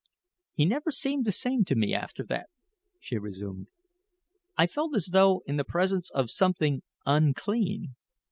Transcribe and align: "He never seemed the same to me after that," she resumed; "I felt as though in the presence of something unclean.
"He 0.55 0.65
never 0.65 0.89
seemed 0.89 1.25
the 1.25 1.31
same 1.31 1.63
to 1.65 1.75
me 1.75 1.93
after 1.93 2.23
that," 2.23 2.49
she 2.99 3.19
resumed; 3.19 3.67
"I 4.57 4.65
felt 4.65 4.95
as 4.95 5.09
though 5.11 5.43
in 5.45 5.57
the 5.57 5.63
presence 5.63 6.09
of 6.09 6.31
something 6.31 6.81
unclean. 7.05 7.93